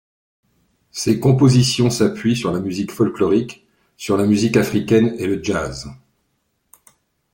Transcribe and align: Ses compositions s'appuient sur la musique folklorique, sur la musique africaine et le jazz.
Ses 0.89 1.19
compositions 1.19 1.91
s'appuient 1.91 2.35
sur 2.35 2.51
la 2.51 2.59
musique 2.59 2.91
folklorique, 2.91 3.67
sur 3.97 4.17
la 4.17 4.25
musique 4.25 4.57
africaine 4.57 5.13
et 5.19 5.27
le 5.27 5.43
jazz. 5.43 5.91